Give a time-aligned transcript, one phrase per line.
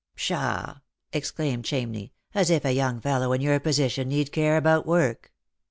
[0.15, 0.77] "Pshaw!"
[1.13, 5.31] exclaimed Chamney," as if a young fellow in your position need care about work."